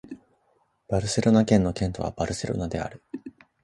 [0.87, 3.03] バルセロナ県の県都はバルセロナである